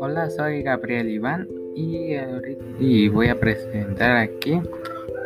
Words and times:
Hola, 0.00 0.28
soy 0.30 0.62
Gabriel 0.62 1.08
Iván 1.08 1.46
y, 1.76 2.16
y 2.80 3.08
voy 3.08 3.28
a 3.28 3.38
presentar 3.38 4.16
aquí 4.16 4.60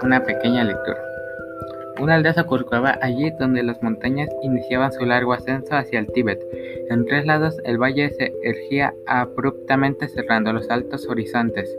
una 0.02 0.22
pequeña 0.24 0.64
lectura. 0.64 0.98
Una 2.00 2.16
aldea 2.16 2.34
se 2.34 2.42
ocultaba 2.42 2.98
allí 3.00 3.30
donde 3.38 3.62
las 3.62 3.82
montañas 3.82 4.28
iniciaban 4.42 4.92
su 4.92 5.06
largo 5.06 5.32
ascenso 5.32 5.74
hacia 5.74 6.00
el 6.00 6.12
Tíbet. 6.12 6.40
En 6.90 7.06
tres 7.06 7.24
lados 7.24 7.56
el 7.64 7.78
valle 7.78 8.10
se 8.10 8.32
ergía 8.42 8.92
abruptamente 9.06 10.08
cerrando 10.08 10.52
los 10.52 10.68
altos 10.68 11.08
horizontes. 11.08 11.74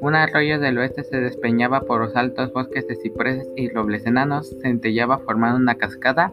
Un 0.00 0.14
arroyo 0.14 0.58
del 0.58 0.78
oeste 0.78 1.04
se 1.04 1.20
despeñaba 1.20 1.82
por 1.82 2.00
los 2.00 2.16
altos 2.16 2.52
bosques 2.52 2.88
de 2.88 2.96
cipreses 2.96 3.48
y 3.54 3.68
robles 3.68 4.06
enanos, 4.06 4.56
centellaba 4.62 5.18
formando 5.18 5.58
una 5.58 5.76
cascada 5.76 6.32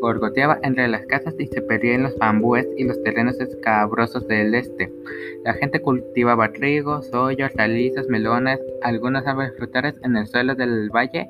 gorgoteaba 0.00 0.58
entre 0.62 0.88
las 0.88 1.04
casas 1.06 1.34
y 1.38 1.46
se 1.46 1.62
perdía 1.62 1.94
en 1.94 2.04
los 2.04 2.16
bambúes 2.18 2.66
y 2.76 2.84
los 2.84 3.02
terrenos 3.02 3.40
escabrosos 3.40 4.26
del 4.28 4.54
este. 4.54 4.92
La 5.44 5.54
gente 5.54 5.80
cultivaba 5.80 6.52
trigo, 6.52 7.02
soya, 7.02 7.46
hortalizas, 7.46 8.06
melones, 8.08 8.60
algunos 8.82 9.26
árboles 9.26 9.54
frutales 9.56 9.94
en 10.02 10.16
el 10.16 10.26
suelo 10.26 10.54
del 10.54 10.90
valle 10.90 11.28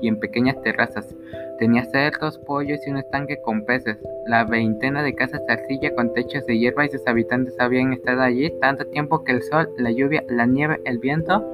y 0.00 0.08
en 0.08 0.20
pequeñas 0.20 0.60
terrazas. 0.62 1.14
Tenía 1.58 1.84
cerdos, 1.86 2.38
pollos 2.38 2.80
y 2.86 2.90
un 2.90 2.98
estanque 2.98 3.40
con 3.42 3.64
peces. 3.64 3.96
La 4.26 4.44
veintena 4.44 5.02
de 5.02 5.14
casas 5.14 5.40
de 5.46 5.54
arcilla 5.54 5.94
con 5.94 6.12
techos 6.12 6.44
de 6.46 6.58
hierba 6.58 6.84
y 6.84 6.90
sus 6.90 7.06
habitantes 7.06 7.54
habían 7.58 7.92
estado 7.92 8.20
allí 8.20 8.52
tanto 8.60 8.84
tiempo 8.86 9.24
que 9.24 9.32
el 9.32 9.42
sol, 9.42 9.68
la 9.78 9.90
lluvia, 9.90 10.22
la 10.28 10.44
nieve, 10.46 10.80
el 10.84 10.98
viento 10.98 11.44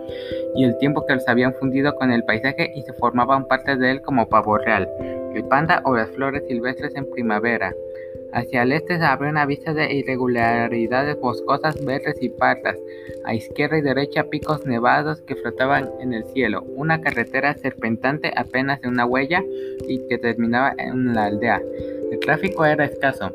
y 0.56 0.64
el 0.64 0.76
tiempo 0.78 1.06
que 1.06 1.14
los 1.14 1.28
habían 1.28 1.54
fundido 1.54 1.94
con 1.94 2.10
el 2.10 2.24
paisaje 2.24 2.72
y 2.74 2.82
se 2.82 2.92
formaban 2.94 3.46
parte 3.46 3.76
de 3.76 3.92
él 3.92 4.02
como 4.02 4.28
pavo 4.28 4.58
real 4.58 4.88
el 5.34 5.44
panda 5.44 5.82
o 5.84 5.96
las 5.96 6.10
flores 6.10 6.44
silvestres 6.48 6.94
en 6.94 7.10
primavera. 7.10 7.74
Hacia 8.32 8.62
el 8.62 8.72
este 8.72 8.98
se 8.98 9.04
abre 9.04 9.28
una 9.28 9.44
vista 9.44 9.74
de 9.74 9.92
irregularidades 9.92 11.20
boscosas 11.20 11.84
verdes 11.84 12.16
y 12.22 12.30
pardas. 12.30 12.78
A 13.24 13.34
izquierda 13.34 13.76
y 13.76 13.82
derecha 13.82 14.24
picos 14.24 14.64
nevados 14.66 15.20
que 15.22 15.36
flotaban 15.36 15.90
en 16.00 16.14
el 16.14 16.24
cielo. 16.24 16.62
Una 16.76 17.00
carretera 17.02 17.54
serpentante 17.54 18.32
apenas 18.34 18.80
de 18.80 18.88
una 18.88 19.04
huella 19.04 19.42
y 19.86 20.06
que 20.08 20.16
terminaba 20.16 20.72
en 20.78 21.14
la 21.14 21.26
aldea. 21.26 21.60
El 22.10 22.18
tráfico 22.20 22.64
era 22.64 22.86
escaso. 22.86 23.34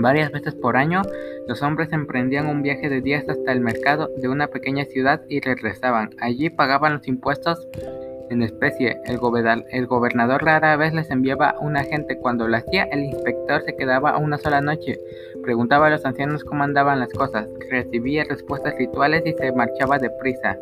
Varias 0.00 0.30
veces 0.30 0.54
por 0.54 0.76
año, 0.76 1.02
los 1.48 1.62
hombres 1.62 1.92
emprendían 1.92 2.46
un 2.46 2.62
viaje 2.62 2.88
de 2.88 3.00
días 3.00 3.28
hasta 3.28 3.52
el 3.52 3.60
mercado 3.60 4.10
de 4.16 4.28
una 4.28 4.48
pequeña 4.48 4.84
ciudad 4.84 5.22
y 5.28 5.40
regresaban. 5.40 6.10
Allí 6.20 6.50
pagaban 6.50 6.94
los 6.94 7.08
impuestos 7.08 7.66
en 8.30 8.42
especie. 8.42 9.00
El, 9.04 9.86
gobernador 9.86 10.44
rara 10.44 10.76
vez 10.76 10.92
les 10.94 11.10
enviaba 11.10 11.56
un 11.60 11.76
agente. 11.76 12.18
Cuando 12.18 12.46
lo 12.48 12.56
hacía, 12.56 12.84
el 12.84 13.04
inspector 13.04 13.62
se 13.62 13.76
quedaba 13.76 14.18
una 14.18 14.38
sola 14.38 14.60
noche. 14.60 14.98
Preguntaba 15.42 15.86
a 15.86 15.90
los 15.90 16.04
ancianos 16.04 16.44
cómo 16.44 16.64
andaban 16.64 17.00
las 17.00 17.12
cosas, 17.12 17.48
recibía 17.70 18.24
respuestas 18.24 18.74
rituales 18.76 19.22
y 19.24 19.32
se 19.32 19.52
marchaba 19.52 19.98
deprisa. 19.98 20.58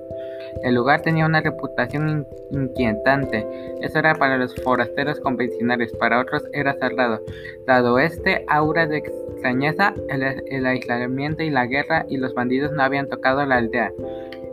El 0.62 0.74
lugar 0.74 1.02
tenía 1.02 1.26
una 1.26 1.40
reputación 1.40 2.26
inquietante. 2.50 3.46
Eso 3.80 3.98
era 3.98 4.14
para 4.14 4.38
los 4.38 4.54
forasteros 4.62 5.20
convencionales, 5.20 5.92
para 5.94 6.20
otros 6.20 6.44
era 6.52 6.74
cerrado. 6.74 7.20
Dado 7.66 7.98
este 7.98 8.44
aura 8.48 8.86
de 8.86 8.98
extrañeza, 8.98 9.94
el 10.08 10.66
aislamiento 10.66 11.42
y 11.42 11.50
la 11.50 11.66
guerra 11.66 12.06
y 12.08 12.16
los 12.16 12.34
bandidos 12.34 12.72
no 12.72 12.82
habían 12.82 13.08
tocado 13.08 13.44
la 13.44 13.56
aldea 13.56 13.92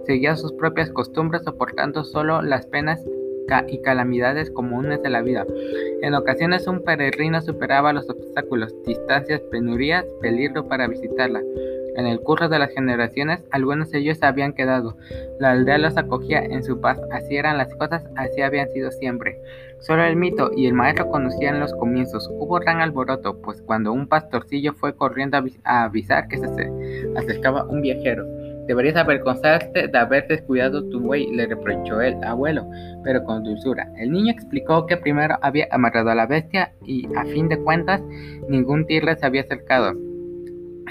seguía 0.05 0.35
sus 0.35 0.53
propias 0.53 0.91
costumbres 0.91 1.43
soportando 1.43 2.03
solo 2.03 2.41
las 2.41 2.65
penas 2.67 2.99
y 3.67 3.81
calamidades 3.81 4.49
comunes 4.49 5.01
de 5.03 5.09
la 5.09 5.21
vida. 5.21 5.45
En 6.01 6.15
ocasiones 6.15 6.67
un 6.67 6.83
peregrino 6.83 7.41
superaba 7.41 7.93
los 7.93 8.09
obstáculos, 8.09 8.73
distancias, 8.85 9.41
penurías, 9.51 10.05
peligro 10.21 10.67
para 10.67 10.87
visitarla. 10.87 11.41
En 11.95 12.07
el 12.07 12.19
curso 12.21 12.49
de 12.49 12.57
las 12.57 12.71
generaciones, 12.71 13.43
algunos 13.51 13.91
de 13.91 13.99
ellos 13.99 14.17
habían 14.23 14.53
quedado. 14.53 14.97
La 15.39 15.51
aldea 15.51 15.77
los 15.77 15.95
acogía 15.95 16.43
en 16.43 16.63
su 16.63 16.81
paz. 16.81 16.99
Así 17.11 17.37
eran 17.37 17.59
las 17.59 17.73
cosas, 17.75 18.03
así 18.15 18.41
habían 18.41 18.67
sido 18.69 18.89
siempre. 18.89 19.37
Solo 19.79 20.03
el 20.03 20.15
mito 20.15 20.49
y 20.55 20.65
el 20.65 20.73
maestro 20.73 21.11
conocían 21.11 21.59
los 21.59 21.73
comienzos. 21.75 22.27
Hubo 22.39 22.57
gran 22.59 22.81
alboroto, 22.81 23.39
pues 23.41 23.61
cuando 23.61 23.93
un 23.93 24.07
pastorcillo 24.07 24.73
fue 24.73 24.95
corriendo 24.95 25.37
a 25.65 25.83
avisar 25.83 26.27
que 26.27 26.37
se 26.37 26.71
acercaba 27.15 27.65
un 27.65 27.81
viajero. 27.81 28.25
Deberías 28.67 28.95
avergonzarte 28.95 29.87
de 29.87 29.97
haber 29.97 30.27
descuidado 30.27 30.87
tu 30.89 30.99
buey, 31.01 31.27
le 31.31 31.47
reprochó 31.47 32.01
el 32.01 32.23
abuelo, 32.23 32.65
pero 33.03 33.23
con 33.23 33.43
dulzura. 33.43 33.91
El 33.97 34.11
niño 34.11 34.31
explicó 34.31 34.85
que 34.85 34.97
primero 34.97 35.37
había 35.41 35.67
amarrado 35.71 36.11
a 36.11 36.15
la 36.15 36.27
bestia 36.27 36.71
y, 36.85 37.07
a 37.15 37.25
fin 37.25 37.49
de 37.49 37.57
cuentas, 37.57 38.01
ningún 38.47 38.85
tigre 38.85 39.15
se 39.17 39.25
había 39.25 39.41
acercado. 39.41 39.93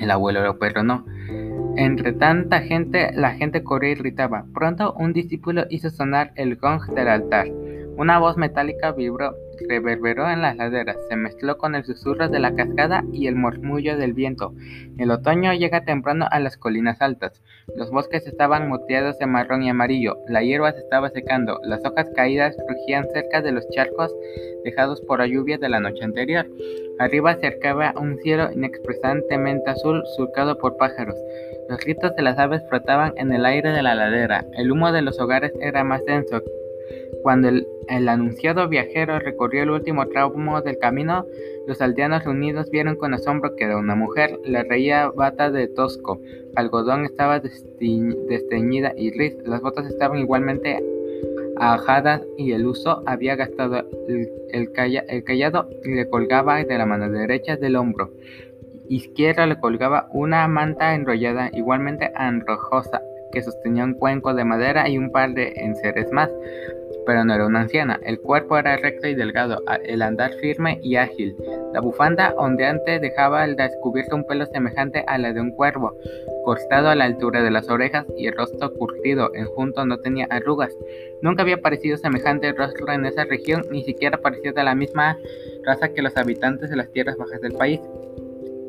El 0.00 0.10
abuelo 0.10 0.42
lo 0.42 0.58
perdonó. 0.58 1.04
Entre 1.76 2.12
tanta 2.12 2.60
gente, 2.60 3.10
la 3.14 3.32
gente 3.32 3.62
corría 3.62 3.92
y 3.92 3.94
gritaba. 3.94 4.44
Pronto 4.52 4.92
un 4.92 5.14
discípulo 5.14 5.64
hizo 5.70 5.88
sonar 5.88 6.32
el 6.36 6.56
gong 6.56 6.94
del 6.94 7.08
altar. 7.08 7.46
Una 7.96 8.18
voz 8.18 8.36
metálica 8.36 8.92
vibró 8.92 9.34
reverberó 9.68 10.30
en 10.30 10.42
las 10.42 10.56
laderas, 10.56 10.96
se 11.08 11.16
mezcló 11.16 11.58
con 11.58 11.74
el 11.74 11.84
susurro 11.84 12.28
de 12.28 12.38
la 12.38 12.54
cascada 12.54 13.04
y 13.12 13.26
el 13.26 13.36
murmullo 13.36 13.96
del 13.96 14.12
viento. 14.12 14.54
El 14.98 15.10
otoño 15.10 15.52
llega 15.54 15.84
temprano 15.84 16.26
a 16.30 16.40
las 16.40 16.56
colinas 16.56 17.00
altas. 17.00 17.40
Los 17.76 17.90
bosques 17.90 18.26
estaban 18.26 18.68
moteados 18.68 19.18
de 19.18 19.26
marrón 19.26 19.62
y 19.62 19.70
amarillo, 19.70 20.16
la 20.28 20.42
hierba 20.42 20.72
se 20.72 20.78
estaba 20.78 21.10
secando, 21.10 21.60
las 21.64 21.84
hojas 21.84 22.08
caídas 22.14 22.56
rugían 22.68 23.08
cerca 23.12 23.40
de 23.40 23.52
los 23.52 23.68
charcos 23.70 24.14
dejados 24.64 25.00
por 25.02 25.18
la 25.18 25.26
lluvia 25.26 25.58
de 25.58 25.68
la 25.68 25.80
noche 25.80 26.04
anterior. 26.04 26.46
Arriba 26.98 27.36
se 27.36 27.46
arcaba 27.46 27.94
un 27.96 28.18
cielo 28.18 28.50
inexpresantemente 28.52 29.70
azul 29.70 30.02
surcado 30.16 30.58
por 30.58 30.76
pájaros. 30.76 31.16
Los 31.68 31.80
gritos 31.80 32.14
de 32.16 32.22
las 32.22 32.38
aves 32.38 32.62
flotaban 32.68 33.12
en 33.16 33.32
el 33.32 33.44
aire 33.46 33.72
de 33.72 33.82
la 33.82 33.94
ladera. 33.94 34.44
El 34.56 34.70
humo 34.70 34.92
de 34.92 35.02
los 35.02 35.18
hogares 35.18 35.52
era 35.60 35.84
más 35.84 36.04
denso 36.04 36.42
cuando 37.22 37.48
el, 37.48 38.08
anunciado 38.08 38.68
viajero 38.68 39.18
recorrió 39.18 39.62
el 39.62 39.70
último 39.70 40.06
tramo 40.08 40.60
del 40.60 40.78
camino, 40.78 41.26
los 41.66 41.80
aldeanos 41.80 42.24
reunidos 42.24 42.70
vieron 42.70 42.96
con 42.96 43.14
asombro 43.14 43.54
que 43.56 43.66
de 43.66 43.76
una 43.76 43.94
mujer 43.94 44.38
le 44.44 44.62
reía 44.64 45.08
bata 45.08 45.50
de 45.50 45.68
tosco, 45.68 46.20
algodón 46.56 47.04
estaba 47.04 47.40
desteñida 47.40 48.92
y 48.96 49.10
gris, 49.10 49.36
las 49.44 49.60
botas 49.60 49.86
estaban 49.86 50.18
igualmente 50.18 50.82
ajadas 51.56 52.22
y 52.36 52.52
el 52.52 52.66
uso 52.66 53.02
había 53.06 53.36
gastado 53.36 53.88
el, 54.08 54.72
callado 54.72 55.68
y 55.84 55.94
le 55.94 56.08
colgaba 56.08 56.62
de 56.62 56.78
la 56.78 56.86
mano 56.86 57.08
derecha 57.08 57.56
del 57.56 57.76
hombro 57.76 58.10
izquierda 58.88 59.46
le 59.46 59.58
colgaba 59.58 60.08
una 60.12 60.46
manta 60.48 60.94
enrollada 60.94 61.50
igualmente 61.52 62.10
anrojosa 62.14 63.00
que 63.32 63.42
sostenía 63.42 63.84
un 63.84 63.94
cuenco 63.94 64.34
de 64.34 64.44
madera 64.44 64.88
y 64.88 64.98
un 64.98 65.10
par 65.10 65.32
de 65.32 65.52
enseres 65.56 66.12
más 66.12 66.30
pero 67.06 67.24
no 67.24 67.34
era 67.34 67.46
una 67.46 67.60
anciana. 67.60 68.00
El 68.04 68.20
cuerpo 68.20 68.56
era 68.58 68.76
recto 68.76 69.08
y 69.08 69.14
delgado, 69.14 69.62
el 69.84 70.02
andar 70.02 70.32
firme 70.34 70.78
y 70.82 70.96
ágil. 70.96 71.36
La 71.72 71.80
bufanda 71.80 72.34
ondeante 72.36 72.98
dejaba 72.98 73.42
al 73.42 73.56
descubierto 73.56 74.16
un 74.16 74.26
pelo 74.26 74.46
semejante 74.46 75.04
a 75.06 75.18
la 75.18 75.32
de 75.32 75.40
un 75.40 75.52
cuervo, 75.52 75.96
cortado 76.44 76.88
a 76.88 76.94
la 76.94 77.04
altura 77.04 77.42
de 77.42 77.50
las 77.50 77.68
orejas 77.68 78.06
y 78.16 78.26
el 78.26 78.36
rostro 78.36 78.72
curtido, 78.74 79.34
en 79.34 79.46
junto 79.46 79.84
no 79.84 79.98
tenía 79.98 80.26
arrugas. 80.30 80.76
Nunca 81.22 81.42
había 81.42 81.60
parecido 81.60 81.96
semejante 81.96 82.52
rostro 82.52 82.92
en 82.92 83.06
esa 83.06 83.24
región, 83.24 83.64
ni 83.70 83.82
siquiera 83.84 84.18
parecía 84.18 84.52
de 84.52 84.64
la 84.64 84.74
misma 84.74 85.18
raza 85.64 85.88
que 85.88 86.02
los 86.02 86.16
habitantes 86.16 86.70
de 86.70 86.76
las 86.76 86.90
tierras 86.90 87.16
bajas 87.16 87.40
del 87.40 87.52
país. 87.52 87.80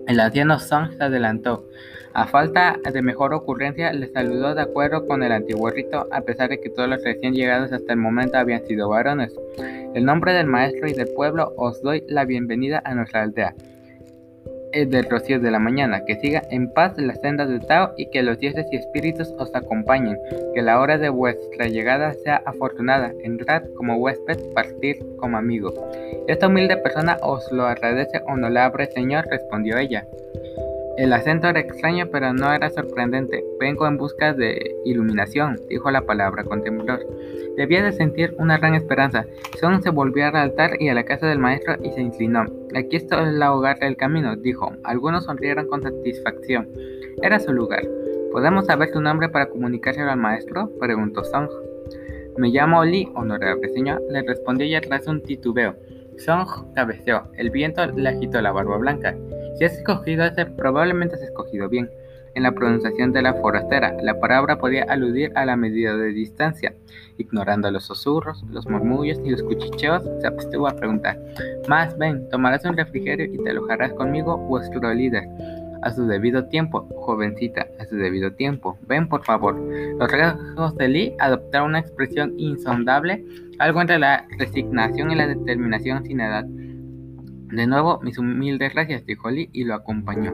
El 0.08 0.20
anciano 0.20 0.60
Song 0.60 0.92
se 0.98 1.04
adelantó. 1.04 1.66
A 2.14 2.28
falta 2.28 2.78
de 2.92 3.02
mejor 3.02 3.34
ocurrencia, 3.34 3.92
le 3.94 4.08
saludó 4.08 4.54
de 4.54 4.62
acuerdo 4.62 5.08
con 5.08 5.24
el 5.24 5.32
antiguo 5.32 5.70
rito, 5.70 6.08
a 6.12 6.22
pesar 6.22 6.50
de 6.50 6.60
que 6.60 6.70
todos 6.70 6.88
los 6.88 7.04
recién 7.04 7.34
llegados 7.34 7.72
hasta 7.72 7.94
el 7.94 8.00
momento 8.00 8.38
habían 8.38 8.66
sido 8.68 8.90
varones. 8.90 9.34
En 9.58 10.06
nombre 10.06 10.34
del 10.34 10.46
maestro 10.46 10.88
y 10.88 10.94
del 10.94 11.08
pueblo, 11.16 11.54
os 11.58 11.82
doy 11.82 12.04
la 12.08 12.26
bienvenida 12.26 12.82
a 12.86 12.94
nuestra 12.94 13.24
aldea. 13.24 13.56
El 14.74 14.90
del 14.90 15.08
rocío 15.08 15.40
de 15.40 15.52
la 15.52 15.60
mañana, 15.60 16.04
que 16.04 16.16
siga 16.16 16.42
en 16.50 16.68
paz 16.68 16.98
las 16.98 17.22
sendas 17.22 17.48
del 17.48 17.66
Tao 17.66 17.94
y 17.96 18.08
que 18.08 18.24
los 18.24 18.40
dioses 18.40 18.66
y 18.72 18.78
espíritus 18.78 19.32
os 19.38 19.54
acompañen, 19.54 20.18
que 20.56 20.64
la 20.64 20.80
hora 20.80 20.98
de 20.98 21.10
vuestra 21.10 21.68
llegada 21.68 22.14
sea 22.14 22.42
afortunada, 22.46 23.14
entrad 23.24 23.64
como 23.78 23.98
huésped, 23.98 24.40
partir 24.56 24.98
como 25.18 25.38
amigo. 25.38 25.74
Esta 26.28 26.48
humilde 26.48 26.78
persona 26.78 27.18
os 27.22 27.52
lo 27.52 27.68
agradece 27.68 28.22
honorable 28.28 28.88
señor, 28.88 29.28
respondió 29.30 29.78
ella. 29.78 30.08
El 30.96 31.12
acento 31.12 31.48
era 31.48 31.60
extraño, 31.60 32.08
pero 32.12 32.34
no 32.34 32.54
era 32.54 32.70
sorprendente. 32.70 33.44
Vengo 33.60 33.88
en 33.88 33.98
busca 33.98 34.32
de 34.34 34.76
iluminación, 34.86 35.60
dijo 35.68 35.90
la 35.90 36.06
palabra 36.06 36.44
con 36.44 36.62
temblor. 36.64 37.00
Debía 37.58 37.84
de 37.84 37.92
sentir 37.92 38.36
una 38.38 38.60
gran 38.60 38.76
esperanza. 38.76 39.26
Son 39.60 39.82
se 39.82 39.90
volvió 39.90 40.28
al 40.28 40.36
altar 40.36 40.80
y 40.80 40.90
a 40.90 40.94
la 40.94 41.04
casa 41.04 41.26
del 41.26 41.40
maestro 41.40 41.78
y 41.82 41.92
se 41.92 42.02
inclinó. 42.02 42.46
Aquí 42.76 42.96
está 42.96 43.24
el 43.24 43.42
hogar 43.42 43.80
del 43.80 43.98
camino, 43.98 44.36
dijo. 44.36 44.72
Algunos 44.84 45.24
sonrieron 45.26 45.68
con 45.68 45.82
satisfacción. 45.82 46.70
Era 47.24 47.40
su 47.40 47.54
lugar. 47.54 47.84
¿Podemos 48.32 48.68
saber 48.68 48.92
tu 48.92 49.02
nombre 49.02 49.30
para 49.30 49.50
comunicárselo 49.50 50.12
al 50.12 50.20
maestro? 50.20 50.70
preguntó 50.80 51.24
Song. 51.24 51.50
Me 52.38 52.50
llamo 52.50 52.84
Lee, 52.84 53.12
honorable 53.16 53.70
señor, 53.70 54.02
le 54.10 54.22
respondió 54.22 54.66
ella 54.66 54.82
tras 54.82 55.08
un 55.08 55.22
titubeo. 55.22 55.76
Song 56.18 56.48
cabeceó. 56.76 57.24
El 57.36 57.50
viento 57.50 57.86
le 57.88 58.10
agitó 58.10 58.42
la 58.42 58.52
barba 58.52 58.78
blanca. 58.78 59.16
Si 59.56 59.66
has 59.66 59.74
escogido 59.74 60.26
ese, 60.26 60.46
probablemente 60.46 61.16
has 61.16 61.22
escogido 61.22 61.70
bien. 61.70 61.90
En 62.36 62.44
la 62.44 62.52
pronunciación 62.52 63.14
de 63.14 63.22
la 63.22 63.36
forastera, 63.36 63.96
la 64.02 64.20
palabra 64.20 64.58
podía 64.58 64.86
aludir 64.90 65.32
a 65.36 65.46
la 65.46 65.56
medida 65.56 65.96
de 65.96 66.08
distancia. 66.08 66.74
Ignorando 67.20 67.70
los 67.70 67.86
susurros, 67.86 68.44
los 68.50 68.68
murmullos 68.68 69.20
y 69.24 69.30
los 69.30 69.44
cuchicheos, 69.44 70.04
se 70.20 70.28
abstuvo 70.28 70.68
a 70.68 70.76
preguntar: 70.76 71.20
Más 71.68 71.96
ven, 71.98 72.28
tomarás 72.30 72.66
un 72.66 72.76
refrigerio 72.76 73.26
y 73.26 73.38
te 73.38 73.52
alojarás 73.52 73.94
conmigo, 73.94 74.38
vuestro 74.38 74.92
líder. 74.94 75.24
A 75.84 75.92
su 75.92 76.08
debido 76.08 76.46
tiempo, 76.46 76.88
jovencita, 76.96 77.68
a 77.78 77.86
su 77.86 77.98
debido 77.98 78.32
tiempo. 78.32 78.78
Ven, 78.88 79.08
por 79.08 79.24
favor. 79.26 79.56
Los 80.00 80.12
rasgos 80.12 80.76
de 80.78 80.88
Lee 80.88 81.16
adoptaron 81.20 81.70
una 81.70 81.80
expresión 81.80 82.34
insondable, 82.38 83.24
algo 83.60 83.82
entre 83.82 84.00
la 84.00 84.26
resignación 84.40 85.12
y 85.12 85.16
la 85.16 85.28
determinación 85.28 86.04
sin 86.06 86.22
edad. 86.22 86.46
De 87.54 87.68
nuevo, 87.68 88.00
mis 88.02 88.18
humildes 88.18 88.74
gracias, 88.74 89.06
dijo 89.06 89.30
Lee 89.30 89.48
y 89.54 89.64
lo 89.64 89.76
acompañó. 89.76 90.34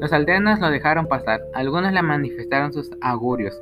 Los 0.00 0.14
aldeanos 0.14 0.60
lo 0.60 0.70
dejaron 0.70 1.06
pasar. 1.06 1.42
Algunos 1.54 1.92
le 1.92 2.00
manifestaron 2.00 2.72
sus 2.72 2.90
augurios. 3.02 3.54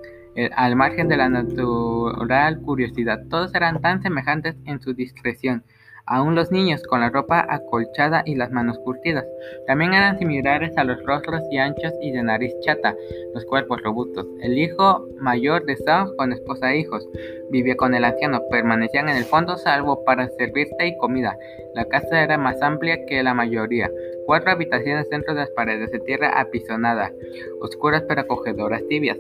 Al 0.54 0.76
margen 0.76 1.08
de 1.08 1.16
la 1.16 1.28
natural 1.28 2.60
curiosidad, 2.60 3.19
todos 3.28 3.52
eran 3.56 3.81
tan 3.81 4.02
semejantes 4.02 4.54
en 4.66 4.81
su 4.81 4.94
discreción 4.94 5.64
Aún 6.06 6.34
los 6.34 6.50
niños, 6.50 6.82
con 6.82 7.00
la 7.00 7.10
ropa 7.10 7.46
acolchada 7.49 8.22
y 8.26 8.34
las 8.34 8.50
manos 8.50 8.78
curtidas, 8.81 9.25
también 9.66 9.94
eran 9.94 10.19
similares 10.19 10.76
a 10.76 10.84
los 10.84 11.00
rostros 11.04 11.43
y 11.50 11.58
anchos 11.58 11.93
y 12.00 12.10
de 12.10 12.22
nariz 12.22 12.52
chata, 12.60 12.94
los 13.34 13.44
cuerpos 13.44 13.81
robustos. 13.82 14.26
El 14.40 14.58
hijo 14.58 15.06
mayor 15.20 15.64
de 15.64 15.76
Song, 15.76 16.16
con 16.16 16.32
esposa 16.32 16.72
e 16.72 16.81
hijos, 16.81 17.08
vivía 17.50 17.76
con 17.76 17.94
el 17.94 18.04
anciano, 18.04 18.43
permanecían 18.50 19.08
en 19.08 19.16
el 19.16 19.25
fondo 19.25 19.56
salvo 19.56 20.04
para 20.04 20.28
servir 20.31 20.69
y 20.81 20.96
comida. 20.96 21.38
La 21.75 21.84
casa 21.84 22.22
era 22.22 22.37
más 22.37 22.60
amplia 22.62 23.06
que 23.06 23.22
la 23.22 23.34
mayoría, 23.34 23.90
cuatro 24.26 24.50
habitaciones 24.50 25.08
dentro 25.08 25.34
de 25.34 25.40
las 25.40 25.50
paredes 25.50 25.93
de 25.93 26.00
tierra 26.00 26.40
apisonada, 26.40 27.12
oscuras 27.60 28.02
pero 28.08 28.22
acogedoras 28.22 28.82
tibias. 28.88 29.19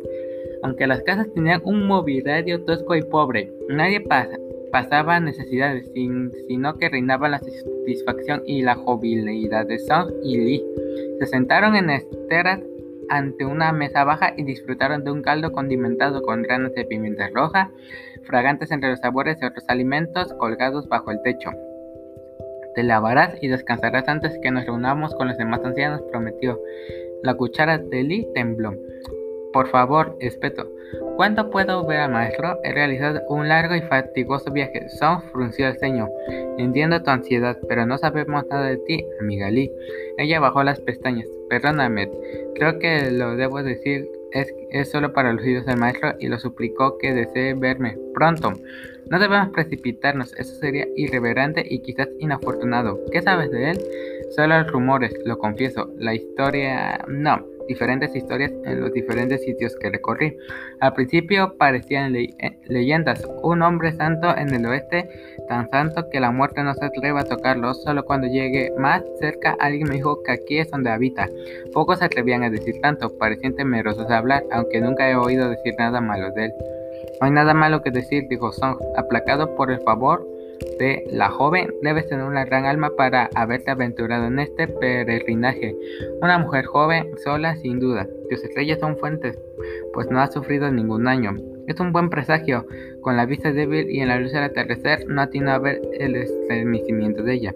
Aunque 0.62 0.86
las 0.86 1.02
casas 1.02 1.26
tenían 1.34 1.60
un 1.64 1.86
mobiliario 1.86 2.64
tosco 2.64 2.94
y 2.94 3.02
pobre, 3.02 3.52
nadie 3.68 4.00
pasa, 4.00 4.36
pasaba 4.72 5.20
necesidades, 5.20 5.88
sino 5.92 6.78
que 6.78 6.88
reinaba 6.88 7.28
la 7.28 7.38
satisfacción 7.38 8.42
y 8.46 8.62
la 8.62 8.74
jovialidad 8.74 9.66
de 9.66 9.78
Song 9.78 10.10
y 10.24 10.38
Lee. 10.38 10.64
Se 11.20 11.26
sentaron 11.26 11.76
en 11.76 11.90
esteras 11.90 12.60
ante 13.10 13.44
una 13.44 13.72
mesa 13.72 14.04
baja 14.04 14.32
y 14.36 14.44
disfrutaron 14.44 15.04
de 15.04 15.10
un 15.10 15.22
caldo 15.22 15.52
condimentado 15.52 16.22
con 16.22 16.42
granos 16.42 16.74
de 16.74 16.86
pimienta 16.86 17.28
roja, 17.34 17.70
fragantes 18.24 18.70
entre 18.70 18.90
los 18.90 19.00
sabores 19.00 19.38
de 19.38 19.48
otros 19.48 19.64
alimentos 19.68 20.32
colgados 20.34 20.88
bajo 20.88 21.10
el 21.10 21.20
techo. 21.22 21.50
Te 22.74 22.82
lavarás 22.82 23.36
y 23.42 23.48
descansarás 23.48 24.08
antes 24.08 24.38
que 24.42 24.50
nos 24.50 24.64
reunamos 24.64 25.14
con 25.14 25.28
los 25.28 25.36
demás 25.36 25.60
ancianos, 25.62 26.00
prometió. 26.10 26.58
La 27.22 27.34
cuchara 27.34 27.76
de 27.76 28.02
Lee 28.02 28.28
tembló. 28.34 28.74
Por 29.52 29.68
favor, 29.68 30.16
espeto. 30.20 30.66
¿Cuánto 31.16 31.50
puedo 31.50 31.84
ver 31.86 32.00
al 32.00 32.12
maestro? 32.12 32.58
He 32.64 32.72
realizado 32.72 33.20
un 33.28 33.48
largo 33.48 33.74
y 33.74 33.82
fatigoso 33.82 34.50
viaje. 34.50 34.88
Song 34.88 35.20
frunció 35.30 35.68
el 35.68 35.78
ceño. 35.78 36.08
Entiendo 36.58 37.02
tu 37.02 37.10
ansiedad, 37.10 37.58
pero 37.68 37.86
no 37.86 37.98
sabemos 37.98 38.46
nada 38.46 38.66
de 38.66 38.78
ti, 38.78 39.04
amiga 39.20 39.50
Lee. 39.50 39.70
Ella 40.18 40.40
bajó 40.40 40.62
las 40.62 40.80
pestañas. 40.80 41.26
Perdóname, 41.48 42.10
creo 42.54 42.78
que 42.78 43.10
lo 43.10 43.36
debo 43.36 43.62
decir. 43.62 44.08
Es, 44.32 44.50
es 44.70 44.90
solo 44.90 45.12
para 45.12 45.34
los 45.34 45.44
hijos 45.46 45.66
del 45.66 45.76
maestro 45.76 46.14
y 46.18 46.28
lo 46.28 46.38
suplicó 46.38 46.96
que 46.96 47.12
desee 47.12 47.52
verme 47.52 47.98
pronto. 48.14 48.54
No 49.10 49.18
debemos 49.18 49.50
precipitarnos, 49.50 50.32
eso 50.38 50.54
sería 50.54 50.86
irreverente 50.96 51.62
y 51.68 51.80
quizás 51.80 52.08
inafortunado. 52.18 52.98
¿Qué 53.12 53.20
sabes 53.20 53.50
de 53.50 53.72
él? 53.72 53.80
Solo 54.30 54.64
rumores, 54.64 55.12
lo 55.26 55.36
confieso. 55.36 55.90
La 55.98 56.14
historia... 56.14 57.04
no 57.08 57.51
diferentes 57.72 58.14
historias 58.14 58.52
en 58.64 58.80
los 58.80 58.92
diferentes 58.92 59.42
sitios 59.42 59.74
que 59.76 59.88
recorrí. 59.88 60.36
Al 60.80 60.92
principio 60.92 61.56
parecían 61.56 62.14
eh, 62.14 62.28
leyendas, 62.66 63.26
un 63.42 63.62
hombre 63.62 63.92
santo 63.92 64.36
en 64.36 64.54
el 64.54 64.66
oeste, 64.66 65.08
tan 65.48 65.70
santo 65.70 66.10
que 66.10 66.20
la 66.20 66.30
muerte 66.30 66.62
no 66.62 66.74
se 66.74 66.84
atreve 66.84 67.18
a 67.18 67.24
tocarlo, 67.24 67.72
solo 67.72 68.04
cuando 68.04 68.26
llegue 68.26 68.70
más 68.78 69.02
cerca 69.20 69.56
alguien 69.58 69.88
me 69.88 69.96
dijo 69.96 70.22
que 70.22 70.32
aquí 70.32 70.58
es 70.58 70.70
donde 70.70 70.90
habita. 70.90 71.28
Pocos 71.72 72.00
se 72.00 72.04
atrevían 72.04 72.42
a 72.42 72.50
decir 72.50 72.74
tanto, 72.82 73.16
parecían 73.16 73.54
temerosos 73.54 74.06
de 74.06 74.14
hablar, 74.14 74.44
aunque 74.52 74.80
nunca 74.80 75.08
he 75.08 75.16
oído 75.16 75.48
decir 75.48 75.74
nada 75.78 76.00
malo 76.00 76.30
de 76.32 76.46
él. 76.46 76.54
No 77.20 77.26
hay 77.26 77.32
nada 77.32 77.54
malo 77.54 77.82
que 77.82 77.90
decir, 77.90 78.28
dijo 78.28 78.52
Song, 78.52 78.76
aplacado 78.96 79.54
por 79.54 79.70
el 79.70 79.80
favor 79.80 80.31
de 80.78 81.04
la 81.10 81.28
joven, 81.28 81.72
debes 81.82 82.08
tener 82.08 82.24
una 82.24 82.44
gran 82.44 82.64
alma 82.64 82.90
para 82.96 83.30
haberte 83.34 83.70
aventurado 83.70 84.26
en 84.26 84.38
este 84.38 84.68
peregrinaje. 84.68 85.76
Una 86.20 86.38
mujer 86.38 86.64
joven, 86.64 87.10
sola, 87.22 87.56
sin 87.56 87.80
duda. 87.80 88.06
Tus 88.30 88.42
estrellas 88.44 88.80
son 88.80 88.96
fuentes, 88.96 89.38
pues 89.92 90.10
no 90.10 90.20
has 90.20 90.32
sufrido 90.32 90.70
ningún 90.70 91.04
daño. 91.04 91.36
Es 91.66 91.78
un 91.78 91.92
buen 91.92 92.10
presagio. 92.10 92.66
Con 93.02 93.16
la 93.16 93.26
vista 93.26 93.52
débil 93.52 93.90
y 93.90 94.00
en 94.00 94.08
la 94.08 94.18
luz 94.18 94.32
del 94.32 94.44
atardecer, 94.44 95.06
no 95.08 95.28
tiene 95.28 95.50
a 95.50 95.58
ver 95.58 95.80
el 95.92 96.16
estremecimiento 96.16 97.22
de 97.22 97.34
ella. 97.34 97.54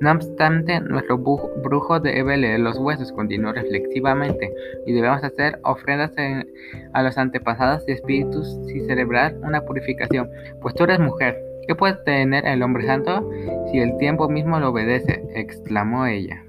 No 0.00 0.12
obstante, 0.12 0.78
nuestro 0.80 1.16
brujo 1.18 2.00
debe 2.00 2.36
leer 2.36 2.60
los 2.60 2.78
huesos, 2.78 3.12
continuó 3.12 3.52
reflexivamente, 3.52 4.52
y 4.86 4.92
debemos 4.92 5.24
hacer 5.24 5.58
ofrendas 5.64 6.12
a 6.92 7.02
los 7.02 7.16
antepasados 7.16 7.88
y 7.88 7.92
espíritus 7.92 8.58
y 8.68 8.80
celebrar 8.80 9.34
una 9.42 9.62
purificación, 9.62 10.30
pues 10.60 10.74
tú 10.74 10.84
eres 10.84 11.00
mujer. 11.00 11.42
¿Qué 11.66 11.74
puede 11.74 11.94
tener 12.04 12.46
el 12.46 12.62
hombre 12.62 12.86
santo 12.86 13.28
si 13.70 13.78
el 13.78 13.98
tiempo 13.98 14.28
mismo 14.28 14.60
lo 14.60 14.70
obedece? 14.70 15.24
exclamó 15.34 16.06
ella. 16.06 16.45